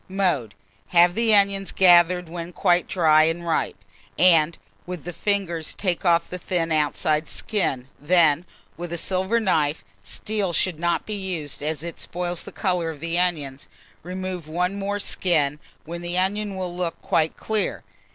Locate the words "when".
2.27-2.53, 15.85-16.01